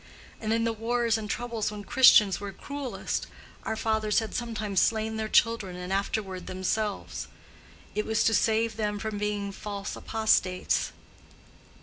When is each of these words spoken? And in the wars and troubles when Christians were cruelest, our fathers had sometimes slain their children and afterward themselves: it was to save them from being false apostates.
And 0.39 0.51
in 0.51 0.63
the 0.63 0.73
wars 0.73 1.15
and 1.15 1.29
troubles 1.29 1.69
when 1.69 1.83
Christians 1.83 2.39
were 2.39 2.51
cruelest, 2.51 3.27
our 3.65 3.75
fathers 3.75 4.17
had 4.17 4.33
sometimes 4.33 4.81
slain 4.81 5.15
their 5.15 5.27
children 5.29 5.75
and 5.75 5.93
afterward 5.93 6.47
themselves: 6.47 7.27
it 7.93 8.07
was 8.07 8.23
to 8.23 8.33
save 8.33 8.77
them 8.77 8.97
from 8.97 9.19
being 9.19 9.51
false 9.51 9.95
apostates. 9.95 10.91